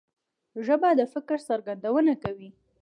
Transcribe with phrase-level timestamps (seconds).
[0.65, 2.49] ژبه د فکر څرګندونه کوي